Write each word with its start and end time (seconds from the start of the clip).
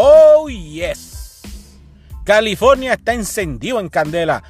Oh, 0.00 0.48
yes. 0.48 1.42
California 2.22 2.92
está 2.92 3.14
encendido 3.14 3.80
en 3.80 3.88
candela. 3.88 4.44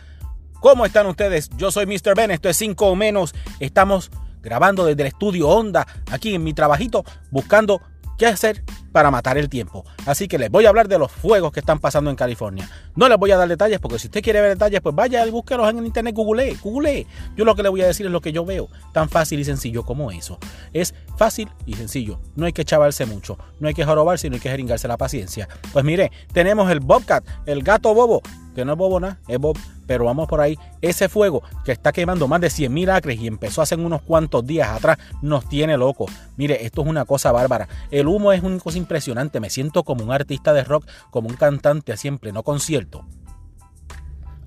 ¿Cómo 0.60 0.84
están 0.84 1.06
ustedes? 1.06 1.48
Yo 1.56 1.70
soy 1.70 1.86
Mr. 1.86 2.14
Ben, 2.14 2.30
esto 2.30 2.50
es 2.50 2.56
5 2.58 2.86
o 2.86 2.94
menos. 2.94 3.34
Estamos 3.58 4.10
grabando 4.42 4.84
desde 4.84 5.00
el 5.00 5.08
estudio 5.08 5.48
Onda, 5.48 5.86
aquí 6.10 6.34
en 6.34 6.44
mi 6.44 6.52
trabajito, 6.52 7.02
buscando 7.30 7.80
qué 8.18 8.26
hacer 8.26 8.62
para 8.92 9.10
matar 9.10 9.38
el 9.38 9.48
tiempo. 9.48 9.84
Así 10.06 10.28
que 10.28 10.38
les 10.38 10.50
voy 10.50 10.66
a 10.66 10.68
hablar 10.68 10.88
de 10.88 10.98
los 10.98 11.10
fuegos 11.10 11.52
que 11.52 11.60
están 11.60 11.78
pasando 11.78 12.10
en 12.10 12.16
California. 12.16 12.68
No 12.96 13.08
les 13.08 13.18
voy 13.18 13.30
a 13.30 13.36
dar 13.36 13.48
detalles 13.48 13.78
porque 13.80 13.98
si 13.98 14.08
usted 14.08 14.22
quiere 14.22 14.40
ver 14.40 14.50
detalles, 14.50 14.80
pues 14.80 14.94
vaya 14.94 15.26
y 15.26 15.30
búsquelos 15.30 15.68
en 15.70 15.78
el 15.78 15.86
internet, 15.86 16.14
google, 16.14 16.56
google. 16.62 17.06
Yo 17.36 17.44
lo 17.44 17.54
que 17.54 17.62
le 17.62 17.68
voy 17.68 17.82
a 17.82 17.86
decir 17.86 18.06
es 18.06 18.12
lo 18.12 18.20
que 18.20 18.32
yo 18.32 18.44
veo, 18.44 18.68
tan 18.92 19.08
fácil 19.08 19.38
y 19.40 19.44
sencillo 19.44 19.84
como 19.84 20.10
eso. 20.10 20.38
Es 20.72 20.94
fácil 21.16 21.48
y 21.66 21.74
sencillo. 21.74 22.20
No 22.36 22.46
hay 22.46 22.52
que 22.52 22.64
chavarse 22.64 23.06
mucho, 23.06 23.38
no 23.60 23.68
hay 23.68 23.74
que 23.74 23.84
jorobarse, 23.84 24.28
no 24.28 24.34
hay 24.34 24.40
que 24.40 24.50
jeringarse 24.50 24.88
la 24.88 24.96
paciencia. 24.96 25.48
Pues 25.72 25.84
mire, 25.84 26.10
tenemos 26.32 26.70
el 26.70 26.80
Bobcat, 26.80 27.24
el 27.46 27.62
gato 27.62 27.94
bobo, 27.94 28.22
que 28.58 28.64
no 28.64 28.72
es 28.72 28.78
bobo 28.78 28.98
nada, 28.98 29.18
es 29.28 29.38
Bob, 29.38 29.56
pero 29.86 30.04
vamos 30.04 30.26
por 30.26 30.40
ahí. 30.40 30.58
Ese 30.82 31.08
fuego 31.08 31.42
que 31.64 31.70
está 31.70 31.92
quemando 31.92 32.26
más 32.26 32.40
de 32.40 32.50
100 32.50 32.72
mil 32.72 32.90
acres 32.90 33.20
y 33.20 33.26
empezó 33.26 33.62
hace 33.62 33.76
unos 33.76 34.02
cuantos 34.02 34.46
días 34.46 34.68
atrás, 34.68 34.98
nos 35.22 35.48
tiene 35.48 35.76
loco. 35.76 36.06
Mire, 36.36 36.64
esto 36.66 36.82
es 36.82 36.88
una 36.88 37.04
cosa 37.04 37.30
bárbara. 37.30 37.68
El 37.90 38.08
humo 38.08 38.32
es 38.32 38.42
una 38.42 38.58
cosa 38.58 38.77
impresionante. 38.78 39.40
Me 39.40 39.50
siento 39.50 39.84
como 39.84 40.04
un 40.04 40.12
artista 40.12 40.52
de 40.52 40.64
rock, 40.64 40.86
como 41.10 41.28
un 41.28 41.36
cantante 41.36 41.92
así 41.92 42.08
en 42.08 42.18
pleno 42.18 42.42
concierto. 42.42 43.04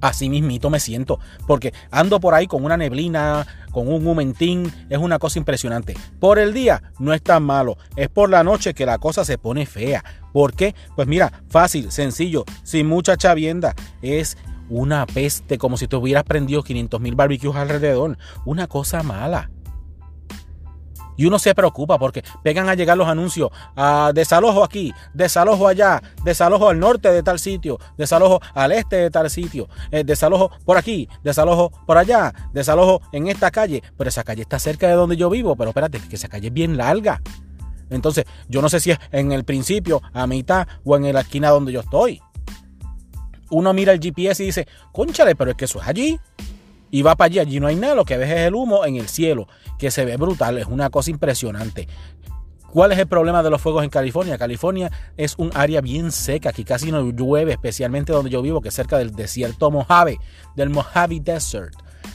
Así 0.01 0.29
mismito 0.29 0.71
me 0.71 0.79
siento, 0.79 1.19
porque 1.45 1.73
ando 1.91 2.19
por 2.19 2.33
ahí 2.33 2.47
con 2.47 2.65
una 2.65 2.75
neblina, 2.75 3.45
con 3.71 3.87
un 3.87 4.05
humentín, 4.05 4.73
es 4.89 4.97
una 4.97 5.19
cosa 5.19 5.37
impresionante. 5.37 5.93
Por 6.19 6.39
el 6.39 6.55
día 6.55 6.81
no 6.97 7.13
es 7.13 7.21
tan 7.21 7.43
malo, 7.43 7.77
es 7.95 8.09
por 8.09 8.31
la 8.31 8.43
noche 8.43 8.73
que 8.73 8.87
la 8.87 8.97
cosa 8.97 9.23
se 9.23 9.37
pone 9.37 9.67
fea. 9.67 10.03
¿Por 10.33 10.53
qué? 10.53 10.73
Pues 10.95 11.07
mira, 11.07 11.43
fácil, 11.49 11.91
sencillo, 11.91 12.45
sin 12.63 12.87
mucha 12.87 13.15
chavienda, 13.15 13.75
es 14.01 14.37
una 14.69 15.05
peste 15.05 15.59
como 15.59 15.77
si 15.77 15.87
te 15.87 15.97
hubieras 15.97 16.23
prendido 16.23 16.63
500 16.63 16.99
mil 16.99 17.13
barbecues 17.13 17.55
alrededor, 17.55 18.17
una 18.43 18.65
cosa 18.65 19.03
mala. 19.03 19.51
Y 21.17 21.25
uno 21.25 21.39
se 21.39 21.53
preocupa 21.53 21.99
porque 21.99 22.23
pegan 22.43 22.69
a 22.69 22.75
llegar 22.75 22.97
los 22.97 23.07
anuncios, 23.07 23.49
a 23.75 24.11
desalojo 24.13 24.63
aquí, 24.63 24.93
desalojo 25.13 25.67
allá, 25.67 26.01
desalojo 26.23 26.69
al 26.69 26.79
norte 26.79 27.11
de 27.11 27.21
tal 27.21 27.39
sitio, 27.39 27.79
desalojo 27.97 28.39
al 28.53 28.71
este 28.71 28.95
de 28.95 29.11
tal 29.11 29.29
sitio, 29.29 29.67
eh, 29.91 30.03
desalojo 30.03 30.51
por 30.65 30.77
aquí, 30.77 31.07
desalojo 31.23 31.71
por 31.85 31.97
allá, 31.97 32.33
desalojo 32.53 33.01
en 33.11 33.27
esta 33.27 33.51
calle. 33.51 33.83
Pero 33.97 34.09
esa 34.09 34.23
calle 34.23 34.41
está 34.41 34.59
cerca 34.59 34.87
de 34.87 34.93
donde 34.93 35.17
yo 35.17 35.29
vivo, 35.29 35.55
pero 35.55 35.69
espérate, 35.69 35.99
que 35.99 36.15
esa 36.15 36.27
calle 36.27 36.47
es 36.47 36.53
bien 36.53 36.77
larga. 36.77 37.21
Entonces, 37.89 38.25
yo 38.47 38.61
no 38.61 38.69
sé 38.69 38.79
si 38.79 38.91
es 38.91 38.99
en 39.11 39.31
el 39.31 39.43
principio, 39.43 40.01
a 40.13 40.25
mitad 40.25 40.65
o 40.85 40.95
en 40.95 41.13
la 41.13 41.21
esquina 41.21 41.49
donde 41.49 41.73
yo 41.73 41.81
estoy. 41.81 42.21
Uno 43.49 43.73
mira 43.73 43.91
el 43.91 43.99
GPS 43.99 44.41
y 44.43 44.45
dice, 44.47 44.65
conchale, 44.93 45.35
pero 45.35 45.51
es 45.51 45.57
que 45.57 45.65
eso 45.65 45.81
es 45.81 45.87
allí 45.87 46.19
y 46.91 47.01
va 47.01 47.15
para 47.15 47.27
allí, 47.27 47.39
allí 47.39 47.59
no 47.59 47.67
hay 47.67 47.75
nada, 47.75 47.95
lo 47.95 48.05
que 48.05 48.17
ves 48.17 48.29
es 48.29 48.39
el 48.41 48.53
humo 48.53 48.85
en 48.85 48.97
el 48.97 49.07
cielo, 49.07 49.47
que 49.79 49.89
se 49.89 50.05
ve 50.05 50.17
brutal, 50.17 50.57
es 50.57 50.67
una 50.67 50.89
cosa 50.89 51.09
impresionante. 51.09 51.87
¿Cuál 52.71 52.91
es 52.91 52.99
el 52.99 53.07
problema 53.07 53.43
de 53.43 53.49
los 53.49 53.61
fuegos 53.61 53.83
en 53.83 53.89
California? 53.89 54.37
California 54.37 54.91
es 55.17 55.35
un 55.37 55.51
área 55.53 55.81
bien 55.81 56.11
seca, 56.11 56.49
aquí 56.49 56.63
casi 56.63 56.91
no 56.91 57.09
llueve, 57.11 57.51
especialmente 57.51 58.13
donde 58.13 58.29
yo 58.29 58.41
vivo, 58.41 58.61
que 58.61 58.69
es 58.69 58.75
cerca 58.75 58.97
del 58.97 59.13
desierto 59.13 59.71
Mojave, 59.71 60.19
del 60.55 60.69
Mojave 60.69 61.19
Desert. 61.19 61.73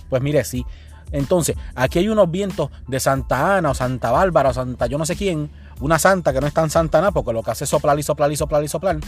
Pues 0.08 0.22
mire, 0.22 0.44
sí. 0.44 0.64
Entonces, 1.12 1.56
aquí 1.74 1.98
hay 1.98 2.08
unos 2.08 2.30
vientos 2.30 2.70
de 2.88 3.00
Santa 3.00 3.56
Ana 3.56 3.70
o 3.70 3.74
Santa 3.74 4.10
Bárbara 4.10 4.50
o 4.50 4.54
Santa 4.54 4.86
yo 4.86 4.98
no 4.98 5.04
sé 5.04 5.14
quién, 5.14 5.50
una 5.80 5.98
santa 5.98 6.32
que 6.32 6.40
no 6.40 6.46
es 6.46 6.54
tan 6.54 6.70
santa 6.70 7.00
nada, 7.00 7.12
porque 7.12 7.32
lo 7.32 7.42
que 7.42 7.50
hace 7.50 7.64
es 7.64 7.70
soplar 7.70 7.98
y 7.98 8.02
soplar 8.02 8.32
y 8.32 8.36
soplar 8.36 8.64
y 8.64 8.68
soplar 8.68 8.98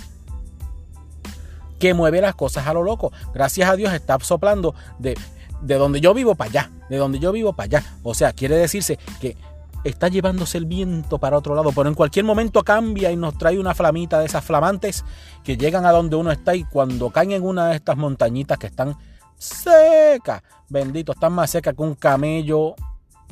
que 1.78 1.94
mueve 1.94 2.20
las 2.20 2.34
cosas 2.34 2.66
a 2.66 2.74
lo 2.74 2.82
loco. 2.82 3.12
Gracias 3.32 3.70
a 3.70 3.76
Dios 3.76 3.92
está 3.92 4.18
soplando 4.20 4.74
de 4.98 5.16
de 5.62 5.74
donde 5.76 6.00
yo 6.00 6.14
vivo 6.14 6.34
para 6.34 6.50
allá, 6.50 6.70
de 6.88 6.96
donde 6.96 7.18
yo 7.18 7.32
vivo 7.32 7.52
para 7.52 7.64
allá. 7.64 7.84
O 8.02 8.14
sea, 8.14 8.32
quiere 8.32 8.56
decirse 8.56 8.98
que 9.20 9.36
está 9.84 10.08
llevándose 10.08 10.58
el 10.58 10.66
viento 10.66 11.18
para 11.18 11.38
otro 11.38 11.54
lado, 11.54 11.72
pero 11.72 11.88
en 11.88 11.94
cualquier 11.94 12.24
momento 12.24 12.62
cambia 12.62 13.10
y 13.10 13.16
nos 13.16 13.36
trae 13.38 13.58
una 13.58 13.74
flamita 13.74 14.18
de 14.18 14.26
esas 14.26 14.44
flamantes 14.44 15.04
que 15.44 15.56
llegan 15.56 15.86
a 15.86 15.92
donde 15.92 16.16
uno 16.16 16.30
está 16.30 16.54
y 16.54 16.64
cuando 16.64 17.10
caen 17.10 17.32
en 17.32 17.44
una 17.44 17.68
de 17.68 17.76
estas 17.76 17.96
montañitas 17.96 18.58
que 18.58 18.66
están 18.66 18.96
secas, 19.36 20.42
bendito, 20.68 21.12
están 21.12 21.32
más 21.32 21.50
secas 21.50 21.74
que 21.74 21.82
un 21.82 21.94
camello 21.94 22.74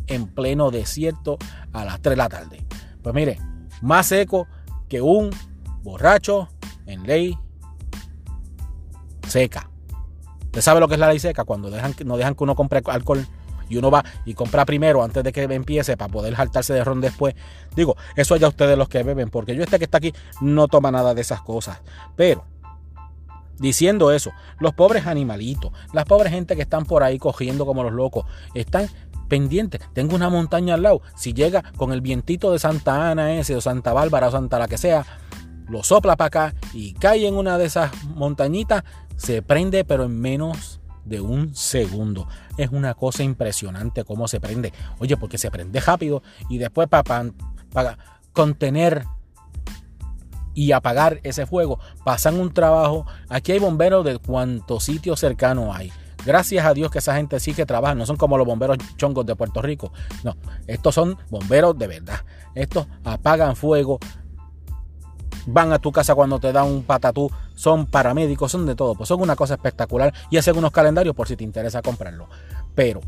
en 0.07 0.29
pleno 0.29 0.71
desierto 0.71 1.37
a 1.73 1.85
las 1.85 2.01
3 2.01 2.13
de 2.13 2.17
la 2.17 2.29
tarde. 2.29 2.65
Pues 3.03 3.15
mire, 3.15 3.39
más 3.83 4.07
seco 4.07 4.47
que 4.89 5.01
un 5.01 5.31
borracho 5.83 6.49
en 6.87 7.03
ley 7.05 7.37
seca. 9.29 9.69
Usted 10.57 10.65
sabe 10.65 10.81
lo 10.81 10.89
que 10.89 10.95
es 10.95 11.01
la 11.01 11.09
ley 11.09 11.19
seca 11.19 11.45
cuando 11.45 11.69
no 11.69 12.17
dejan 12.17 12.35
que 12.35 12.43
uno 12.43 12.55
compre 12.55 12.81
alcohol 12.87 13.27
y 13.69 13.77
uno 13.77 13.91
va 13.91 14.03
y 14.25 14.33
compra 14.33 14.65
primero 14.65 15.03
antes 15.03 15.23
de 15.23 15.31
que 15.31 15.43
empiece 15.43 15.99
para 15.99 16.11
poder 16.11 16.35
saltarse 16.35 16.73
de 16.73 16.83
ron 16.83 17.03
después. 17.03 17.35
Digo, 17.75 17.95
eso 18.15 18.37
ya 18.37 18.49
ustedes 18.49 18.79
los 18.79 18.89
que 18.89 19.03
beben, 19.03 19.29
porque 19.29 19.55
yo 19.55 19.63
este 19.63 19.79
que 19.79 19.85
está 19.85 19.99
aquí 19.99 20.15
no 20.41 20.67
toma 20.67 20.91
nada 20.91 21.13
de 21.13 21.21
esas 21.21 21.43
cosas. 21.43 21.83
Pero, 22.17 22.47
diciendo 23.59 24.13
eso, 24.13 24.33
los 24.59 24.73
pobres 24.73 25.07
animalitos, 25.07 25.73
las 25.93 26.07
pobres 26.07 26.33
gente 26.33 26.57
que 26.57 26.63
están 26.63 26.87
por 26.87 27.03
ahí 27.03 27.19
cogiendo 27.19 27.67
como 27.67 27.83
los 27.83 27.93
locos, 27.93 28.25
están 28.55 28.89
pendientes. 29.29 29.83
Tengo 29.93 30.17
una 30.17 30.31
montaña 30.31 30.73
al 30.73 30.85
lado. 30.85 31.03
Si 31.17 31.35
llega 31.35 31.65
con 31.77 31.93
el 31.93 32.01
vientito 32.01 32.51
de 32.51 32.59
Santa 32.59 33.11
Ana 33.11 33.35
ese, 33.35 33.57
o 33.57 33.61
Santa 33.61 33.93
Bárbara, 33.93 34.29
o 34.29 34.31
Santa 34.31 34.59
la 34.59 34.69
que 34.69 34.79
sea, 34.79 35.05
lo 35.69 35.83
sopla 35.83 36.17
para 36.17 36.27
acá 36.27 36.55
y 36.73 36.95
cae 36.95 37.27
en 37.27 37.37
una 37.37 37.59
de 37.59 37.67
esas 37.67 37.91
montañitas, 38.15 38.85
se 39.17 39.43
prende 39.43 39.85
pero 39.85 40.05
en 40.05 40.21
menos 40.21 40.81
de 41.07 41.21
un 41.21 41.55
segundo. 41.55 42.29
Es 42.57 42.71
una 42.71 42.95
cosa 42.95 43.23
impresionante 43.23 44.05
cómo 44.05 44.29
se 44.29 44.41
prende. 44.41 44.73
Oye, 44.99 45.17
porque 45.17 45.39
se 45.39 45.51
prende 45.51 45.81
rápido 45.81 46.23
y 46.49 46.59
después 46.59 46.89
para, 46.89 47.99
contener 48.33 49.05
y 50.53 50.73
apagar 50.73 51.21
ese 51.23 51.47
fuego 51.47 51.79
pasan 52.05 52.39
un 52.39 52.53
trabajo. 52.53 53.07
Aquí 53.29 53.53
hay 53.53 53.59
bomberos 53.59 54.05
de 54.05 54.19
cuántos 54.19 54.85
sitios 54.85 55.21
cercanos 55.21 55.75
hay. 55.75 55.93
Gracias 56.25 56.67
a 56.67 56.75
Dios 56.75 56.91
que 56.91 56.99
esa 56.99 57.15
gente 57.15 57.39
sí 57.39 57.55
que 57.55 57.65
trabaja, 57.65 57.95
no 57.95 58.05
son 58.05 58.17
como 58.17 58.37
los 58.37 58.47
bomberos 58.47 58.79
chongos 58.97 59.25
de 59.27 59.37
Puerto 59.37 59.63
Rico. 59.63 59.93
No, 60.25 60.37
estos 60.67 60.95
son 60.95 61.17
bomberos 61.31 61.79
de 61.79 61.87
verdad. 61.87 62.21
Estos 62.55 62.89
apagan 63.05 63.55
fuego, 63.55 64.01
van 65.47 65.73
a 65.73 65.79
tu 65.79 65.93
casa 65.93 66.15
cuando 66.15 66.39
te 66.39 66.53
dan 66.53 66.67
un 66.67 66.83
patatú, 66.83 67.31
son 67.55 67.87
paramédicos, 67.87 68.53
son 68.53 68.67
de 68.67 68.75
todo, 68.75 68.95
pues 68.95 69.09
son 69.09 69.21
una 69.21 69.37
cosa 69.37 69.55
espectacular 69.55 70.13
y 70.31 70.37
hacen 70.37 70.57
unos 70.59 70.73
calendarios 70.73 71.15
por 71.15 71.29
si 71.29 71.37
te 71.37 71.45
interesa 71.45 71.81
comprarlo. 71.83 72.29
Pero 72.75 73.01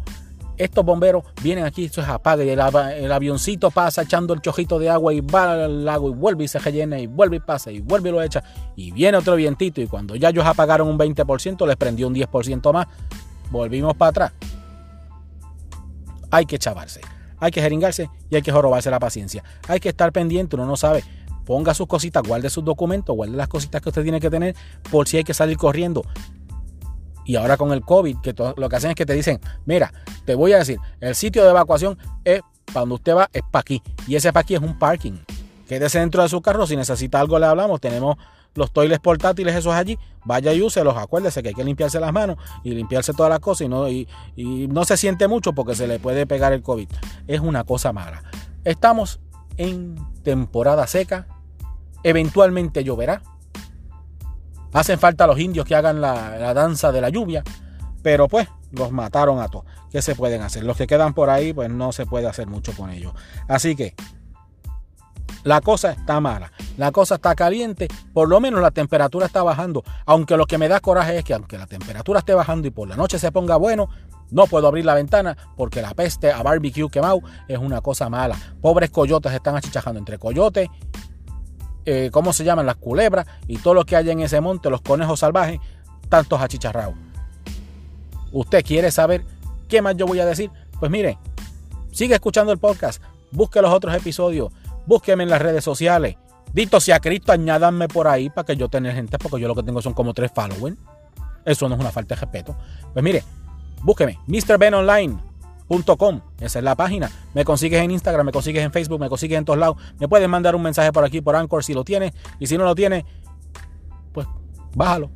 estos 0.56 0.84
bomberos 0.84 1.24
vienen 1.42 1.64
aquí, 1.64 1.84
eso 1.84 2.00
es 2.00 2.08
apaga 2.08 2.42
y 2.44 2.50
el, 2.50 3.12
avioncito 3.12 3.70
pasa 3.70 4.02
echando 4.02 4.34
el 4.34 4.40
chojito 4.40 4.78
de 4.78 4.90
agua 4.90 5.14
y 5.14 5.20
va 5.20 5.52
al 5.52 5.84
lago 5.84 6.10
y 6.10 6.14
vuelve 6.14 6.44
y 6.44 6.48
se 6.48 6.58
rellena 6.58 6.98
y 6.98 7.06
vuelve 7.06 7.36
y 7.36 7.40
pasa 7.40 7.70
y 7.70 7.80
vuelve 7.80 8.08
y 8.08 8.12
lo 8.12 8.22
echa 8.22 8.42
y 8.74 8.90
viene 8.90 9.18
otro 9.18 9.36
vientito 9.36 9.80
y 9.80 9.86
cuando 9.86 10.16
ya 10.16 10.30
ellos 10.30 10.44
apagaron 10.44 10.88
un 10.88 10.98
20% 10.98 11.66
les 11.66 11.76
prendió 11.76 12.08
un 12.08 12.14
10% 12.14 12.72
más, 12.72 12.86
volvimos 13.50 13.94
para 13.96 14.10
atrás. 14.10 14.32
Hay 16.30 16.44
que 16.44 16.58
chavarse, 16.58 17.00
hay 17.38 17.50
que 17.50 17.62
jeringarse 17.62 18.10
y 18.28 18.36
hay 18.36 18.42
que 18.42 18.52
jorobarse 18.52 18.90
la 18.90 18.98
paciencia. 18.98 19.44
Hay 19.68 19.80
que 19.80 19.90
estar 19.90 20.12
pendiente, 20.12 20.56
uno 20.56 20.66
no 20.66 20.76
sabe 20.76 21.04
ponga 21.48 21.72
sus 21.72 21.86
cositas, 21.86 22.22
guarde 22.22 22.50
sus 22.50 22.62
documentos, 22.62 23.16
guarde 23.16 23.34
las 23.34 23.48
cositas 23.48 23.80
que 23.80 23.88
usted 23.88 24.02
tiene 24.02 24.20
que 24.20 24.28
tener 24.28 24.54
por 24.90 25.08
si 25.08 25.16
hay 25.16 25.24
que 25.24 25.32
salir 25.32 25.56
corriendo. 25.56 26.04
Y 27.24 27.36
ahora 27.36 27.56
con 27.56 27.72
el 27.72 27.80
COVID, 27.80 28.18
que 28.20 28.34
lo 28.54 28.68
que 28.68 28.76
hacen 28.76 28.90
es 28.90 28.96
que 28.96 29.06
te 29.06 29.14
dicen, 29.14 29.40
mira, 29.64 29.90
te 30.26 30.34
voy 30.34 30.52
a 30.52 30.58
decir, 30.58 30.78
el 31.00 31.14
sitio 31.14 31.44
de 31.44 31.48
evacuación 31.48 31.96
es 32.22 32.42
para 32.66 32.80
donde 32.80 32.96
usted 32.96 33.16
va, 33.16 33.30
es 33.32 33.40
para 33.50 33.60
aquí. 33.62 33.82
Y 34.06 34.16
ese 34.16 34.30
para 34.30 34.42
aquí 34.42 34.56
es 34.56 34.60
un 34.60 34.78
parking. 34.78 35.14
Quédese 35.66 36.00
dentro 36.00 36.22
de 36.22 36.28
su 36.28 36.42
carro, 36.42 36.66
si 36.66 36.76
necesita 36.76 37.18
algo 37.18 37.38
le 37.38 37.46
hablamos, 37.46 37.80
tenemos 37.80 38.16
los 38.54 38.70
toiles 38.70 38.98
portátiles 38.98 39.56
esos 39.56 39.72
allí, 39.72 39.98
vaya 40.26 40.52
y 40.52 40.60
úselos, 40.60 40.98
acuérdese 40.98 41.42
que 41.42 41.48
hay 41.48 41.54
que 41.54 41.64
limpiarse 41.64 41.98
las 41.98 42.12
manos 42.12 42.36
y 42.62 42.74
limpiarse 42.74 43.14
todas 43.14 43.30
las 43.30 43.40
cosas 43.40 43.68
y 44.36 44.66
no 44.68 44.84
se 44.84 44.98
siente 44.98 45.28
mucho 45.28 45.54
porque 45.54 45.74
se 45.74 45.86
le 45.88 45.98
puede 45.98 46.26
pegar 46.26 46.52
el 46.52 46.60
COVID. 46.60 46.90
Es 47.26 47.40
una 47.40 47.64
cosa 47.64 47.94
mala. 47.94 48.22
Estamos 48.64 49.18
en 49.56 49.96
temporada 50.22 50.86
seca, 50.86 51.26
Eventualmente 52.02 52.84
lloverá. 52.84 53.22
Hacen 54.72 54.98
falta 54.98 55.26
los 55.26 55.38
indios 55.38 55.66
que 55.66 55.74
hagan 55.74 56.00
la, 56.00 56.52
danza 56.54 56.92
de 56.92 57.00
la 57.00 57.08
lluvia, 57.08 57.42
pero 58.02 58.28
pues 58.28 58.48
los 58.72 58.92
mataron 58.92 59.40
a 59.40 59.48
todos. 59.48 59.64
¿Qué 59.90 60.02
se 60.02 60.14
pueden 60.14 60.42
hacer? 60.42 60.64
Los 60.64 60.76
que 60.76 60.86
quedan 60.86 61.14
por 61.14 61.30
ahí, 61.30 61.52
pues 61.52 61.70
no 61.70 61.92
se 61.92 62.04
puede 62.04 62.28
hacer 62.28 62.46
mucho 62.46 62.72
con 62.76 62.90
ellos. 62.90 63.12
Así 63.48 63.74
que 63.74 63.94
la 65.44 65.60
cosa 65.62 65.92
está 65.92 66.20
mala, 66.20 66.52
la 66.76 66.92
cosa 66.92 67.14
está 67.14 67.34
caliente, 67.34 67.88
por 68.12 68.28
lo 68.28 68.40
menos 68.40 68.60
la 68.60 68.70
temperatura 68.70 69.26
está 69.26 69.42
bajando. 69.42 69.82
Aunque 70.04 70.36
lo 70.36 70.46
que 70.46 70.58
me 70.58 70.68
da 70.68 70.80
coraje 70.80 71.18
es 71.18 71.24
que 71.24 71.32
aunque 71.32 71.56
la 71.56 71.66
temperatura 71.66 72.18
esté 72.18 72.34
bajando 72.34 72.68
y 72.68 72.70
por 72.70 72.88
la 72.88 72.96
noche 72.96 73.18
se 73.18 73.32
ponga 73.32 73.56
bueno, 73.56 73.88
no 74.30 74.46
puedo 74.46 74.68
abrir 74.68 74.84
la 74.84 74.94
ventana 74.94 75.36
porque 75.56 75.80
la 75.80 75.94
peste 75.94 76.30
a 76.30 76.42
barbecue 76.42 76.90
quemado 76.90 77.20
es 77.46 77.58
una 77.58 77.80
cosa 77.80 78.10
mala. 78.10 78.36
Pobres 78.60 78.90
coyotes 78.90 79.32
están 79.32 79.56
achichajando 79.56 79.98
entre 79.98 80.18
coyotes 80.18 80.68
eh, 81.90 82.10
¿cómo 82.10 82.34
se 82.34 82.44
llaman? 82.44 82.66
Las 82.66 82.76
culebras 82.76 83.26
y 83.46 83.56
todo 83.56 83.72
lo 83.72 83.86
que 83.86 83.96
hay 83.96 84.10
en 84.10 84.20
ese 84.20 84.42
monte, 84.42 84.68
los 84.68 84.82
conejos 84.82 85.20
salvajes, 85.20 85.58
tantos 86.10 86.38
achicharrados. 86.38 86.94
¿Usted 88.30 88.62
quiere 88.62 88.90
saber 88.90 89.24
qué 89.68 89.80
más 89.80 89.96
yo 89.96 90.06
voy 90.06 90.20
a 90.20 90.26
decir? 90.26 90.50
Pues 90.78 90.90
mire, 90.90 91.16
sigue 91.90 92.14
escuchando 92.14 92.52
el 92.52 92.58
podcast, 92.58 93.02
busque 93.32 93.62
los 93.62 93.72
otros 93.72 93.94
episodios, 93.94 94.52
búsqueme 94.84 95.22
en 95.22 95.30
las 95.30 95.40
redes 95.40 95.64
sociales. 95.64 96.16
Dito 96.52 96.78
sea 96.78 97.00
Cristo, 97.00 97.32
añádanme 97.32 97.88
por 97.88 98.06
ahí 98.06 98.28
para 98.28 98.44
que 98.44 98.56
yo 98.56 98.68
tenga 98.68 98.92
gente, 98.92 99.16
porque 99.16 99.40
yo 99.40 99.48
lo 99.48 99.54
que 99.54 99.62
tengo 99.62 99.80
son 99.80 99.94
como 99.94 100.12
tres 100.12 100.30
followers. 100.34 100.76
Eso 101.46 101.70
no 101.70 101.74
es 101.74 101.80
una 101.80 101.90
falta 101.90 102.14
de 102.14 102.20
respeto. 102.20 102.54
Pues 102.92 103.02
mire, 103.02 103.24
búsqueme, 103.82 104.18
Esa 106.40 106.58
es 106.58 106.64
la 106.64 106.74
página. 106.74 107.10
Me 107.34 107.44
consigues 107.44 107.82
en 107.82 107.90
Instagram, 107.90 108.26
me 108.26 108.32
consigues 108.32 108.64
en 108.64 108.72
Facebook, 108.72 109.00
me 109.00 109.08
consigues 109.08 109.38
en 109.38 109.44
todos 109.44 109.58
lados. 109.58 109.76
Me 109.98 110.08
puedes 110.08 110.28
mandar 110.28 110.56
un 110.56 110.62
mensaje 110.62 110.92
por 110.92 111.04
aquí, 111.04 111.20
por 111.20 111.36
Anchor, 111.36 111.62
si 111.62 111.74
lo 111.74 111.84
tienes. 111.84 112.12
Y 112.40 112.46
si 112.46 112.56
no 112.56 112.64
lo 112.64 112.74
tienes, 112.74 113.04
pues 114.12 114.26
bájalo. 114.74 115.10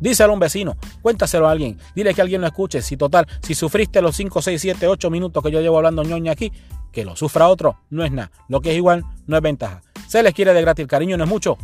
Díselo 0.00 0.32
a 0.32 0.34
un 0.34 0.40
vecino, 0.40 0.76
cuéntaselo 1.00 1.48
a 1.48 1.52
alguien, 1.52 1.78
dile 1.94 2.12
que 2.12 2.20
alguien 2.20 2.40
lo 2.40 2.46
escuche. 2.46 2.82
Si 2.82 2.96
total, 2.96 3.26
si 3.40 3.54
sufriste 3.54 4.02
los 4.02 4.14
5, 4.16 4.42
6, 4.42 4.60
7, 4.60 4.86
8 4.86 5.10
minutos 5.10 5.42
que 5.42 5.50
yo 5.50 5.60
llevo 5.60 5.78
hablando 5.78 6.02
ñoña 6.02 6.32
aquí, 6.32 6.52
que 6.92 7.04
lo 7.04 7.16
sufra 7.16 7.48
otro, 7.48 7.78
no 7.90 8.04
es 8.04 8.12
nada. 8.12 8.30
Lo 8.48 8.60
que 8.60 8.72
es 8.72 8.76
igual 8.76 9.04
no 9.26 9.36
es 9.36 9.42
ventaja. 9.42 9.82
Se 10.06 10.22
les 10.22 10.34
quiere 10.34 10.52
de 10.52 10.60
gratis, 10.60 10.82
el 10.82 10.88
cariño 10.88 11.16
no 11.16 11.24
es 11.24 11.30
mucho, 11.30 11.56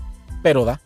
pero 0.42 0.64
da. 0.64 0.80